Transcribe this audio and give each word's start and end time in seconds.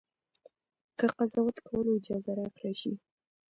که 0.97 1.05
قضاوت 1.17 1.57
کولو 1.67 1.91
اجازه 1.99 2.31
راکړه 2.39 2.71
شي. 2.81 2.93